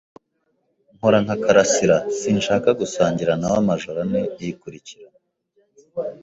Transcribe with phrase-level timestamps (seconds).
[0.95, 1.97] Nkora nka karasira.
[2.19, 5.17] Sinshaka gusangira nawe amajoro ane yikurikiranya.